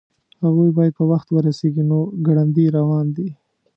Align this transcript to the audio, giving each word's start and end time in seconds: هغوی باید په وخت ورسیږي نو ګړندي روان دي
هغوی 0.43 0.69
باید 0.77 0.93
په 0.99 1.03
وخت 1.11 1.27
ورسیږي 1.31 1.83
نو 1.89 1.99
ګړندي 2.25 2.65
روان 2.77 3.07
دي 3.17 3.29